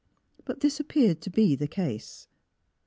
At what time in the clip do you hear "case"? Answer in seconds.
1.67-2.27